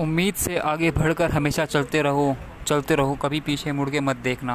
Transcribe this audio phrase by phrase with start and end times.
[0.00, 4.54] उम्मीद से आगे बढ़कर हमेशा चलते रहो चलते रहो, कभी पीछे मुड़ के मत देखना।